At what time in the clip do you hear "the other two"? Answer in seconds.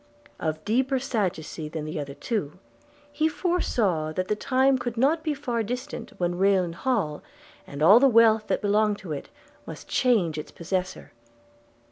1.85-2.57